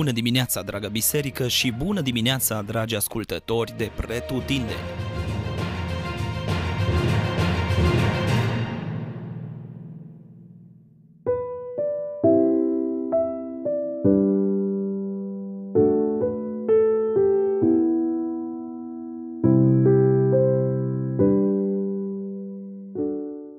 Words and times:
Bună 0.00 0.12
dimineața, 0.12 0.62
dragă 0.62 0.88
biserică, 0.88 1.48
și 1.48 1.70
bună 1.70 2.00
dimineața, 2.00 2.62
dragi 2.62 2.94
ascultători 2.94 3.74
de 3.76 3.90
Pretutindeni! 3.96 4.78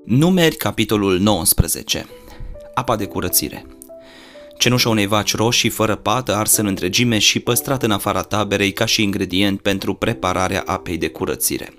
Numeri, 0.05 0.55
capitolul 0.55 1.19
19 1.19 2.05
Apa 2.73 2.95
de 2.95 3.05
curățire 3.05 3.65
Cenușa 4.61 4.89
unei 4.89 5.07
vaci 5.07 5.35
roșii 5.35 5.69
fără 5.69 5.95
pată 5.95 6.35
arsă 6.35 6.61
în 6.61 6.67
întregime 6.67 7.17
și 7.17 7.39
păstrat 7.39 7.83
în 7.83 7.91
afara 7.91 8.21
taberei 8.21 8.71
ca 8.71 8.85
și 8.85 9.03
ingredient 9.03 9.61
pentru 9.61 9.93
prepararea 9.93 10.63
apei 10.65 10.97
de 10.97 11.07
curățire. 11.07 11.73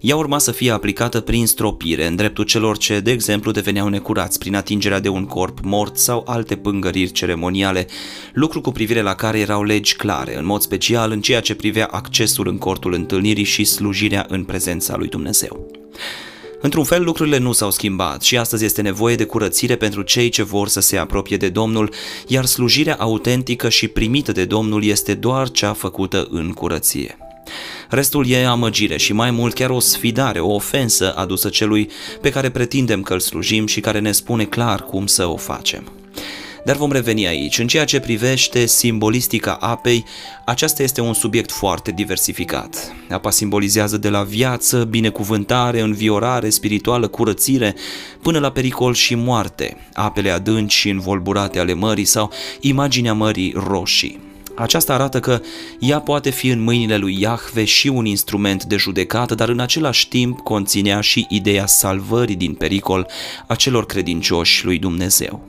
Ea 0.00 0.16
urma 0.16 0.38
să 0.38 0.52
fie 0.52 0.70
aplicată 0.70 1.20
prin 1.20 1.46
stropire 1.46 2.06
în 2.06 2.16
dreptul 2.16 2.44
celor 2.44 2.78
ce, 2.78 3.00
de 3.00 3.10
exemplu, 3.10 3.50
deveneau 3.50 3.88
necurați 3.88 4.38
prin 4.38 4.54
atingerea 4.54 5.00
de 5.00 5.08
un 5.08 5.24
corp 5.24 5.58
mort 5.62 5.96
sau 5.96 6.24
alte 6.26 6.56
pângăriri 6.56 7.12
ceremoniale, 7.12 7.86
lucru 8.32 8.60
cu 8.60 8.70
privire 8.70 9.00
la 9.00 9.14
care 9.14 9.38
erau 9.38 9.62
legi 9.62 9.96
clare, 9.96 10.38
în 10.38 10.44
mod 10.44 10.60
special 10.60 11.10
în 11.10 11.20
ceea 11.20 11.40
ce 11.40 11.54
privea 11.54 11.86
accesul 11.86 12.48
în 12.48 12.58
cortul 12.58 12.92
întâlnirii 12.92 13.44
și 13.44 13.64
slujirea 13.64 14.26
în 14.28 14.44
prezența 14.44 14.96
lui 14.96 15.08
Dumnezeu. 15.08 15.70
Într-un 16.62 16.84
fel, 16.84 17.04
lucrurile 17.04 17.38
nu 17.38 17.52
s-au 17.52 17.70
schimbat 17.70 18.22
și 18.22 18.36
astăzi 18.36 18.64
este 18.64 18.82
nevoie 18.82 19.16
de 19.16 19.24
curățire 19.24 19.76
pentru 19.76 20.02
cei 20.02 20.28
ce 20.28 20.42
vor 20.42 20.68
să 20.68 20.80
se 20.80 20.96
apropie 20.96 21.36
de 21.36 21.48
Domnul, 21.48 21.92
iar 22.26 22.44
slujirea 22.44 22.96
autentică 22.98 23.68
și 23.68 23.88
primită 23.88 24.32
de 24.32 24.44
Domnul 24.44 24.84
este 24.84 25.14
doar 25.14 25.50
cea 25.50 25.72
făcută 25.72 26.28
în 26.30 26.52
curăție. 26.52 27.18
Restul 27.88 28.28
e 28.28 28.46
amăgire 28.46 28.96
și 28.96 29.12
mai 29.12 29.30
mult 29.30 29.54
chiar 29.54 29.70
o 29.70 29.80
sfidare, 29.80 30.40
o 30.40 30.54
ofensă 30.54 31.14
adusă 31.16 31.48
celui 31.48 31.90
pe 32.20 32.30
care 32.30 32.50
pretindem 32.50 33.02
că 33.02 33.12
îl 33.12 33.20
slujim 33.20 33.66
și 33.66 33.80
care 33.80 33.98
ne 33.98 34.12
spune 34.12 34.44
clar 34.44 34.82
cum 34.82 35.06
să 35.06 35.26
o 35.26 35.36
facem. 35.36 35.92
Dar 36.64 36.76
vom 36.76 36.92
reveni 36.92 37.26
aici. 37.26 37.58
În 37.58 37.66
ceea 37.66 37.84
ce 37.84 38.00
privește 38.00 38.66
simbolistica 38.66 39.52
apei, 39.60 40.04
aceasta 40.44 40.82
este 40.82 41.00
un 41.00 41.14
subiect 41.14 41.52
foarte 41.52 41.90
diversificat. 41.90 42.94
Apa 43.10 43.30
simbolizează 43.30 43.96
de 43.96 44.08
la 44.08 44.22
viață, 44.22 44.84
binecuvântare, 44.84 45.80
înviorare 45.80 46.50
spirituală, 46.50 47.08
curățire, 47.08 47.74
până 48.22 48.38
la 48.38 48.50
pericol 48.50 48.94
și 48.94 49.14
moarte, 49.14 49.76
apele 49.92 50.30
adânci 50.30 50.72
și 50.72 50.88
învolburate 50.88 51.58
ale 51.58 51.74
mării 51.74 52.04
sau 52.04 52.30
imaginea 52.60 53.12
mării 53.12 53.54
roșii. 53.56 54.28
Aceasta 54.54 54.94
arată 54.94 55.20
că 55.20 55.40
ea 55.78 56.00
poate 56.00 56.30
fi 56.30 56.48
în 56.48 56.62
mâinile 56.62 56.96
lui 56.96 57.20
Iahve 57.20 57.64
și 57.64 57.88
un 57.88 58.04
instrument 58.04 58.64
de 58.64 58.76
judecată, 58.76 59.34
dar 59.34 59.48
în 59.48 59.60
același 59.60 60.08
timp 60.08 60.38
conținea 60.38 61.00
și 61.00 61.26
ideea 61.28 61.66
salvării 61.66 62.36
din 62.36 62.54
pericol 62.54 63.06
a 63.46 63.54
celor 63.54 63.86
credincioși 63.86 64.64
lui 64.64 64.78
Dumnezeu. 64.78 65.48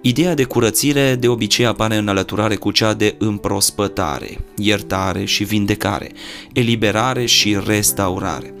Ideea 0.00 0.34
de 0.34 0.44
curățire 0.44 1.14
de 1.14 1.28
obicei 1.28 1.66
apare 1.66 1.96
în 1.96 2.08
alăturare 2.08 2.56
cu 2.56 2.70
cea 2.70 2.94
de 2.94 3.14
împrospătare, 3.18 4.38
iertare 4.56 5.24
și 5.24 5.44
vindecare, 5.44 6.12
eliberare 6.52 7.24
și 7.24 7.58
restaurare. 7.66 8.54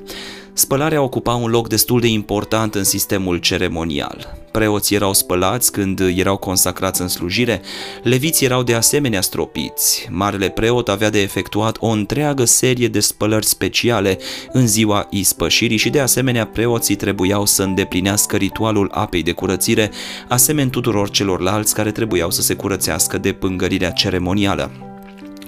Spălarea 0.58 1.02
ocupa 1.02 1.34
un 1.34 1.50
loc 1.50 1.68
destul 1.68 2.00
de 2.00 2.06
important 2.06 2.74
în 2.74 2.84
sistemul 2.84 3.36
ceremonial. 3.36 4.38
Preoții 4.50 4.96
erau 4.96 5.12
spălați 5.14 5.72
când 5.72 6.00
erau 6.16 6.36
consacrați 6.36 7.00
în 7.00 7.08
slujire, 7.08 7.60
leviții 8.02 8.46
erau 8.46 8.62
de 8.62 8.74
asemenea 8.74 9.20
stropiți. 9.20 10.08
Marele 10.10 10.48
preot 10.48 10.88
avea 10.88 11.10
de 11.10 11.20
efectuat 11.20 11.76
o 11.80 11.86
întreagă 11.86 12.44
serie 12.44 12.88
de 12.88 13.00
spălări 13.00 13.46
speciale 13.46 14.18
în 14.52 14.66
ziua 14.66 15.06
ispășirii 15.10 15.76
și 15.76 15.90
de 15.90 16.00
asemenea 16.00 16.46
preoții 16.46 16.96
trebuiau 16.96 17.46
să 17.46 17.62
îndeplinească 17.62 18.36
ritualul 18.36 18.90
apei 18.92 19.22
de 19.22 19.32
curățire, 19.32 19.90
asemeni 20.28 20.70
tuturor 20.70 21.10
celorlalți 21.10 21.74
care 21.74 21.92
trebuiau 21.92 22.30
să 22.30 22.42
se 22.42 22.54
curățească 22.54 23.18
de 23.18 23.32
pângărirea 23.32 23.90
ceremonială. 23.90 24.70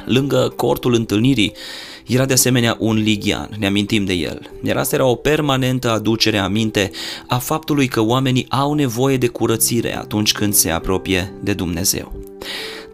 Lângă 0.05 0.53
cortul 0.57 0.95
întâlnirii 0.95 1.53
era 2.11 2.25
de 2.25 2.33
asemenea 2.33 2.77
un 2.79 2.97
ligian, 2.97 3.49
ne 3.59 3.67
amintim 3.67 4.05
de 4.05 4.13
el. 4.13 4.51
Iar 4.63 4.77
asta 4.77 4.95
era 4.95 5.05
o 5.05 5.15
permanentă 5.15 5.91
aducere 5.91 6.39
aminte 6.39 6.91
a 7.27 7.39
faptului 7.39 7.89
că 7.89 8.01
oamenii 8.01 8.47
au 8.49 8.73
nevoie 8.73 9.17
de 9.17 9.27
curățire 9.27 9.97
atunci 9.97 10.33
când 10.33 10.55
se 10.55 10.71
apropie 10.71 11.33
de 11.43 11.53
Dumnezeu. 11.53 12.13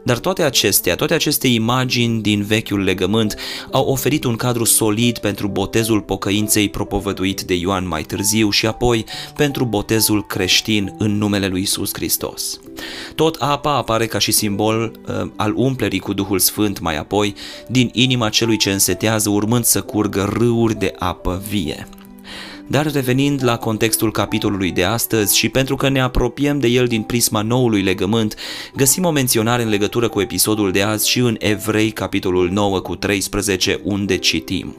Dar 0.06 0.18
toate 0.18 0.42
acestea, 0.42 0.94
toate 0.94 1.14
aceste 1.14 1.46
imagini 1.48 2.20
din 2.20 2.42
vechiul 2.42 2.82
legământ 2.82 3.36
au 3.70 3.86
oferit 3.86 4.24
un 4.24 4.36
cadru 4.36 4.64
solid 4.64 5.18
pentru 5.18 5.48
botezul 5.48 6.00
pocăinței 6.00 6.68
propovăduit 6.68 7.40
de 7.40 7.54
Ioan 7.54 7.86
mai 7.86 8.02
târziu 8.02 8.50
și 8.50 8.66
apoi 8.66 9.04
pentru 9.36 9.64
botezul 9.64 10.26
creștin 10.26 10.94
în 10.98 11.18
numele 11.18 11.46
lui 11.46 11.60
Isus 11.60 11.90
Hristos. 11.92 12.60
Tot 13.14 13.36
apa 13.38 13.76
apare 13.76 14.06
ca 14.06 14.18
și 14.18 14.32
simbol 14.32 15.00
uh, 15.08 15.30
al 15.36 15.52
umplerii 15.56 15.98
cu 15.98 16.12
Duhul 16.12 16.38
Sfânt 16.38 16.80
mai 16.80 16.96
apoi 16.96 17.34
din 17.68 17.90
inima 17.92 18.28
celui 18.28 18.56
ce 18.56 18.70
însetează 18.70 19.28
urmând 19.28 19.64
să 19.64 19.80
curgă 19.80 20.28
râuri 20.32 20.78
de 20.78 20.92
apă 20.98 21.42
vie. 21.48 21.88
Dar 22.68 22.92
revenind 22.92 23.44
la 23.44 23.56
contextul 23.56 24.10
capitolului 24.10 24.70
de 24.70 24.84
astăzi 24.84 25.36
și 25.36 25.48
pentru 25.48 25.76
că 25.76 25.88
ne 25.88 26.00
apropiem 26.00 26.58
de 26.58 26.66
el 26.66 26.86
din 26.86 27.02
prisma 27.02 27.42
noului 27.42 27.82
legământ, 27.82 28.34
găsim 28.76 29.04
o 29.04 29.10
menționare 29.10 29.62
în 29.62 29.68
legătură 29.68 30.08
cu 30.08 30.20
episodul 30.20 30.72
de 30.72 30.82
azi 30.82 31.08
și 31.08 31.18
în 31.18 31.36
Evrei, 31.38 31.90
capitolul 31.90 32.50
9 32.50 32.80
cu 32.80 32.96
13, 32.96 33.80
unde 33.82 34.16
citim. 34.16 34.74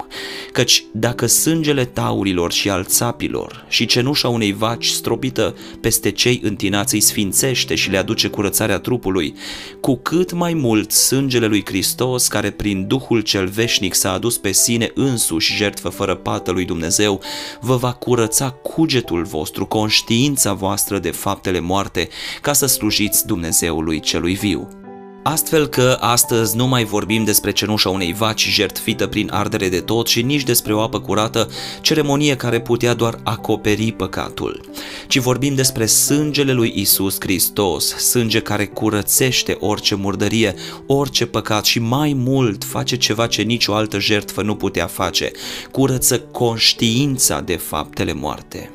Căci 0.51 0.83
dacă 0.91 1.25
sângele 1.25 1.85
taurilor 1.85 2.51
și 2.51 2.69
al 2.69 2.83
țapilor 2.83 3.65
și 3.67 3.85
cenușa 3.85 4.29
unei 4.29 4.53
vaci 4.53 4.85
stropită 4.85 5.55
peste 5.81 6.11
cei 6.11 6.41
întinați 6.43 6.93
îi 6.93 7.01
sfințește 7.01 7.75
și 7.75 7.89
le 7.89 7.97
aduce 7.97 8.27
curățarea 8.27 8.79
trupului, 8.79 9.33
cu 9.81 9.95
cât 9.95 10.31
mai 10.33 10.53
mult 10.53 10.91
sângele 10.91 11.45
lui 11.45 11.65
Hristos, 11.65 12.27
care 12.27 12.49
prin 12.51 12.87
Duhul 12.87 13.21
cel 13.21 13.47
veșnic 13.47 13.93
s-a 13.93 14.11
adus 14.11 14.37
pe 14.37 14.51
sine 14.51 14.91
însuși 14.95 15.55
jertfă 15.55 15.89
fără 15.89 16.15
pată 16.15 16.51
lui 16.51 16.65
Dumnezeu, 16.65 17.21
vă 17.61 17.75
va 17.77 17.93
curăța 17.93 18.49
cugetul 18.49 19.23
vostru, 19.23 19.65
conștiința 19.65 20.53
voastră 20.53 20.99
de 20.99 21.11
faptele 21.11 21.59
moarte, 21.59 22.09
ca 22.41 22.53
să 22.53 22.65
slujiți 22.65 23.25
Dumnezeului 23.27 23.99
celui 23.99 24.33
viu. 24.33 24.86
Astfel 25.29 25.67
că 25.67 25.97
astăzi 25.99 26.55
nu 26.55 26.67
mai 26.67 26.83
vorbim 26.83 27.23
despre 27.23 27.51
cenușa 27.51 27.89
unei 27.89 28.13
vaci 28.13 28.47
jertfită 28.47 29.07
prin 29.07 29.29
ardere 29.31 29.69
de 29.69 29.79
tot 29.79 30.07
și 30.07 30.21
nici 30.21 30.43
despre 30.43 30.73
o 30.73 30.81
apă 30.81 30.99
curată, 30.99 31.49
ceremonie 31.81 32.35
care 32.35 32.61
putea 32.61 32.93
doar 32.93 33.19
acoperi 33.23 33.91
păcatul, 33.91 34.61
ci 35.07 35.17
vorbim 35.17 35.55
despre 35.55 35.85
sângele 35.85 36.51
lui 36.51 36.73
Isus 36.75 37.16
Hristos, 37.19 37.87
sânge 37.87 38.39
care 38.39 38.66
curățește 38.66 39.57
orice 39.59 39.95
murdărie, 39.95 40.55
orice 40.85 41.25
păcat 41.25 41.66
și 41.66 41.79
mai 41.79 42.13
mult 42.13 42.63
face 42.63 42.97
ceva 42.97 43.27
ce 43.27 43.41
nicio 43.41 43.73
altă 43.73 43.99
jertfă 43.99 44.41
nu 44.41 44.55
putea 44.55 44.87
face, 44.87 45.31
curăță 45.71 46.19
conștiința 46.19 47.41
de 47.41 47.55
faptele 47.55 48.13
moarte. 48.13 48.69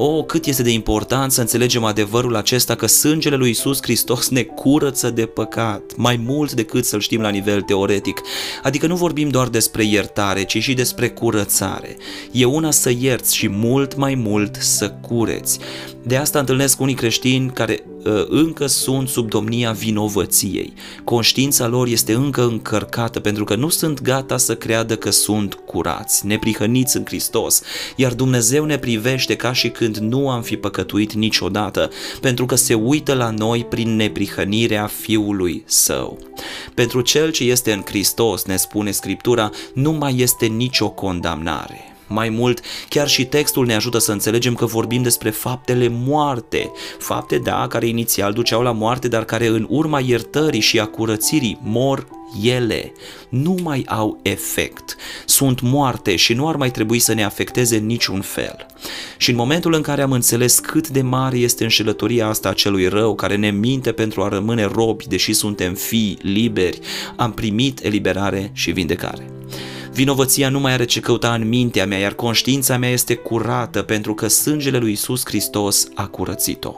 O, 0.00 0.04
oh, 0.04 0.24
cât 0.26 0.46
este 0.46 0.62
de 0.62 0.70
important 0.70 1.32
să 1.32 1.40
înțelegem 1.40 1.84
adevărul 1.84 2.36
acesta 2.36 2.74
că 2.74 2.86
sângele 2.86 3.36
lui 3.36 3.50
Isus 3.50 3.78
Hristos 3.82 4.28
ne 4.28 4.42
curăță 4.42 5.10
de 5.10 5.26
păcat, 5.26 5.82
mai 5.96 6.20
mult 6.24 6.52
decât 6.52 6.84
să-l 6.84 7.00
știm 7.00 7.20
la 7.20 7.28
nivel 7.28 7.62
teoretic. 7.62 8.20
Adică 8.62 8.86
nu 8.86 8.96
vorbim 8.96 9.28
doar 9.28 9.48
despre 9.48 9.84
iertare, 9.84 10.44
ci 10.44 10.62
și 10.62 10.74
despre 10.74 11.10
curățare. 11.10 11.96
E 12.32 12.44
una 12.44 12.70
să 12.70 12.92
ierți 12.98 13.36
și 13.36 13.48
mult 13.48 13.96
mai 13.96 14.14
mult 14.14 14.56
să 14.60 14.90
cureți. 14.90 15.58
De 16.02 16.16
asta 16.16 16.38
întâlnesc 16.38 16.80
unii 16.80 16.94
creștini 16.94 17.50
care 17.50 17.84
uh, 18.04 18.26
încă 18.28 18.66
sunt 18.66 19.08
sub 19.08 19.28
domnia 19.28 19.72
vinovăției. 19.72 20.72
Conștiința 21.04 21.66
lor 21.66 21.86
este 21.86 22.12
încă 22.12 22.42
încărcată 22.42 23.20
pentru 23.20 23.44
că 23.44 23.54
nu 23.54 23.68
sunt 23.68 24.02
gata 24.02 24.36
să 24.36 24.56
creadă 24.56 24.96
că 24.96 25.10
sunt 25.10 25.54
curați, 25.54 26.26
neprihăniți 26.26 26.96
în 26.96 27.04
Hristos, 27.04 27.62
iar 27.96 28.12
Dumnezeu 28.12 28.64
ne 28.64 28.78
privește 28.78 29.36
ca 29.36 29.52
și 29.52 29.68
când 29.68 29.87
nu 29.96 30.30
am 30.30 30.42
fi 30.42 30.56
păcătuit 30.56 31.12
niciodată, 31.12 31.90
pentru 32.20 32.46
că 32.46 32.54
se 32.54 32.74
uită 32.74 33.14
la 33.14 33.30
noi 33.30 33.64
prin 33.64 33.96
neprihănirea 33.96 34.86
Fiului 34.86 35.62
Său. 35.66 36.18
Pentru 36.74 37.00
cel 37.00 37.30
ce 37.30 37.44
este 37.44 37.72
în 37.72 37.82
Hristos, 37.84 38.44
ne 38.44 38.56
spune 38.56 38.90
Scriptura, 38.90 39.50
nu 39.72 39.92
mai 39.92 40.18
este 40.18 40.46
nicio 40.46 40.90
condamnare. 40.90 41.87
Mai 42.08 42.28
mult, 42.28 42.60
chiar 42.88 43.08
și 43.08 43.24
textul 43.24 43.66
ne 43.66 43.74
ajută 43.74 43.98
să 43.98 44.12
înțelegem 44.12 44.54
că 44.54 44.66
vorbim 44.66 45.02
despre 45.02 45.30
faptele 45.30 45.88
moarte, 45.88 46.70
fapte, 46.98 47.38
da, 47.38 47.66
care 47.68 47.86
inițial 47.86 48.32
duceau 48.32 48.62
la 48.62 48.72
moarte, 48.72 49.08
dar 49.08 49.24
care 49.24 49.46
în 49.46 49.66
urma 49.68 50.00
iertării 50.00 50.60
și 50.60 50.80
a 50.80 50.86
curățirii 50.86 51.58
mor 51.62 52.06
ele 52.42 52.92
nu 53.28 53.56
mai 53.62 53.84
au 53.88 54.18
efect, 54.22 54.96
sunt 55.26 55.60
moarte 55.60 56.16
și 56.16 56.34
nu 56.34 56.48
ar 56.48 56.56
mai 56.56 56.70
trebui 56.70 56.98
să 56.98 57.14
ne 57.14 57.24
afecteze 57.24 57.76
în 57.76 57.86
niciun 57.86 58.20
fel. 58.20 58.66
Și 59.16 59.30
în 59.30 59.36
momentul 59.36 59.74
în 59.74 59.82
care 59.82 60.02
am 60.02 60.12
înțeles 60.12 60.58
cât 60.58 60.88
de 60.88 61.02
mare 61.02 61.36
este 61.36 61.62
înșelătoria 61.62 62.26
asta 62.26 62.48
a 62.48 62.52
celui 62.52 62.86
rău 62.86 63.14
care 63.14 63.36
ne 63.36 63.50
minte 63.50 63.92
pentru 63.92 64.22
a 64.22 64.28
rămâne 64.28 64.64
robi, 64.64 65.06
deși 65.06 65.32
suntem 65.32 65.74
fii 65.74 66.18
liberi, 66.22 66.80
am 67.16 67.32
primit 67.32 67.84
eliberare 67.84 68.50
și 68.52 68.70
vindecare. 68.70 69.30
Vinovăția 69.92 70.48
nu 70.48 70.60
mai 70.60 70.72
are 70.72 70.84
ce 70.84 71.00
căuta 71.00 71.34
în 71.34 71.48
mintea 71.48 71.86
mea, 71.86 71.98
iar 71.98 72.12
conștiința 72.12 72.76
mea 72.76 72.90
este 72.90 73.14
curată 73.14 73.82
pentru 73.82 74.14
că 74.14 74.28
sângele 74.28 74.78
lui 74.78 74.92
Isus 74.92 75.22
Hristos 75.24 75.88
a 75.94 76.06
curățit-o. 76.06 76.74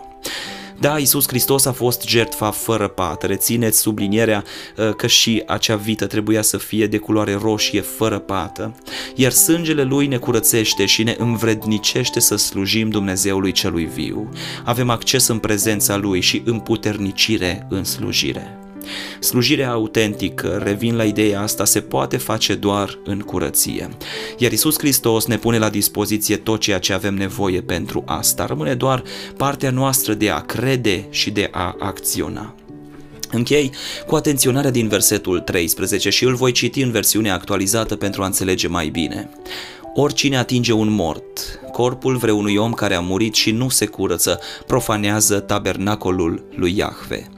Da, 0.81 0.99
Isus 0.99 1.29
Hristos 1.29 1.65
a 1.65 1.73
fost 1.73 2.09
jertfa 2.09 2.51
fără 2.51 2.89
pată. 2.89 3.27
Rețineți 3.27 3.81
sublinierea 3.81 4.45
uh, 4.77 4.95
că 4.95 5.07
și 5.07 5.43
acea 5.47 5.77
vită 5.77 6.07
trebuia 6.07 6.43
să 6.43 6.57
fie 6.57 6.87
de 6.87 6.99
culoare 6.99 7.39
roșie 7.43 7.81
fără 7.81 8.19
pată, 8.19 8.75
iar 9.15 9.33
sângele 9.33 9.83
lui 9.83 10.07
ne 10.07 10.17
curățește 10.17 10.87
și 10.87 11.03
ne 11.03 11.15
învrednicește 11.19 12.21
să 12.21 12.37
slujim 12.37 12.91
Dumnezeului 12.91 13.53
celui 13.53 13.85
viu. 13.85 14.29
Avem 14.65 14.91
acces 14.91 15.27
în 15.27 15.39
prezența 15.39 15.97
lui 15.97 16.21
și 16.21 16.43
împuternicire 16.45 17.67
în 17.69 17.85
slujire. 17.85 18.59
Slujirea 19.21 19.71
autentică, 19.71 20.61
revin 20.65 20.97
la 20.97 21.05
ideea 21.05 21.41
asta, 21.41 21.65
se 21.65 21.81
poate 21.81 22.17
face 22.17 22.55
doar 22.55 22.99
în 23.05 23.19
curăție. 23.19 23.89
Iar 24.39 24.53
Isus 24.53 24.79
Hristos 24.79 25.27
ne 25.27 25.39
pune 25.39 25.59
la 25.59 25.69
dispoziție 25.69 26.37
tot 26.37 26.61
ceea 26.61 26.79
ce 26.79 26.93
avem 26.93 27.15
nevoie 27.15 27.61
pentru 27.61 28.03
asta. 28.07 28.47
Rămâne 28.47 28.75
doar 28.75 29.03
partea 29.37 29.71
noastră 29.71 30.15
de 30.15 30.31
a 30.31 30.41
crede 30.41 31.07
și 31.11 31.31
de 31.31 31.49
a 31.53 31.77
acționa. 31.79 32.55
Închei 33.33 33.71
cu 34.07 34.15
atenționarea 34.15 34.71
din 34.71 34.89
versetul 34.89 35.41
13 35.41 36.11
și 36.11 36.25
îl 36.25 36.35
voi 36.35 36.53
citi 36.53 36.83
în 36.83 36.91
versiunea 36.91 37.35
actualizată 37.35 37.97
pentru 37.97 38.23
a 38.23 38.27
înțelege 38.27 38.69
mai 38.69 38.89
bine. 38.89 39.31
Oricine 39.95 40.37
atinge 40.37 40.73
un 40.73 40.91
mort, 40.91 41.61
corpul 41.73 42.17
vreunui 42.17 42.57
om 42.57 42.73
care 42.73 42.95
a 42.95 43.01
murit 43.01 43.35
și 43.35 43.51
nu 43.51 43.69
se 43.69 43.87
curăță, 43.87 44.41
profanează 44.67 45.41
tabernacolul 45.41 46.45
lui 46.55 46.77
Iahve. 46.77 47.31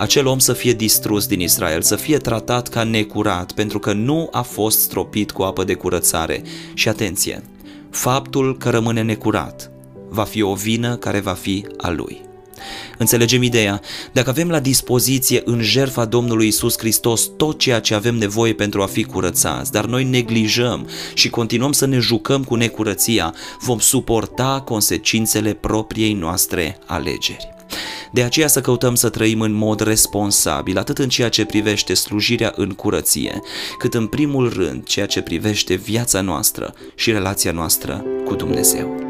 Acel 0.00 0.26
om 0.26 0.38
să 0.38 0.52
fie 0.52 0.72
distrus 0.72 1.26
din 1.26 1.40
Israel, 1.40 1.82
să 1.82 1.96
fie 1.96 2.16
tratat 2.16 2.68
ca 2.68 2.82
necurat, 2.82 3.52
pentru 3.52 3.78
că 3.78 3.92
nu 3.92 4.28
a 4.32 4.42
fost 4.42 4.80
stropit 4.80 5.30
cu 5.30 5.42
apă 5.42 5.64
de 5.64 5.74
curățare. 5.74 6.42
Și 6.74 6.88
atenție, 6.88 7.42
faptul 7.90 8.56
că 8.56 8.70
rămâne 8.70 9.02
necurat 9.02 9.70
va 10.08 10.24
fi 10.24 10.42
o 10.42 10.54
vină 10.54 10.96
care 10.96 11.20
va 11.20 11.32
fi 11.32 11.66
a 11.76 11.90
lui. 11.90 12.20
Înțelegem 12.98 13.42
ideea? 13.42 13.80
Dacă 14.12 14.30
avem 14.30 14.48
la 14.48 14.60
dispoziție 14.60 15.42
în 15.44 15.60
jertfa 15.60 16.04
Domnului 16.04 16.46
Isus 16.46 16.78
Hristos 16.78 17.30
tot 17.36 17.58
ceea 17.58 17.80
ce 17.80 17.94
avem 17.94 18.14
nevoie 18.14 18.54
pentru 18.54 18.82
a 18.82 18.86
fi 18.86 19.04
curățați, 19.04 19.72
dar 19.72 19.84
noi 19.84 20.04
neglijăm 20.04 20.88
și 21.14 21.30
continuăm 21.30 21.72
să 21.72 21.86
ne 21.86 21.98
jucăm 21.98 22.44
cu 22.44 22.54
necurăția, 22.54 23.34
vom 23.60 23.78
suporta 23.78 24.62
consecințele 24.64 25.52
propriei 25.52 26.12
noastre 26.12 26.78
alegeri. 26.86 27.58
De 28.10 28.22
aceea 28.22 28.46
să 28.46 28.60
căutăm 28.60 28.94
să 28.94 29.08
trăim 29.08 29.40
în 29.40 29.52
mod 29.52 29.80
responsabil, 29.80 30.78
atât 30.78 30.98
în 30.98 31.08
ceea 31.08 31.28
ce 31.28 31.44
privește 31.44 31.94
slujirea 31.94 32.52
în 32.56 32.70
curăție, 32.70 33.40
cât 33.78 33.94
în 33.94 34.06
primul 34.06 34.52
rând 34.52 34.84
ceea 34.84 35.06
ce 35.06 35.22
privește 35.22 35.74
viața 35.74 36.20
noastră 36.20 36.74
și 36.94 37.12
relația 37.12 37.52
noastră 37.52 38.04
cu 38.24 38.34
Dumnezeu. 38.34 39.09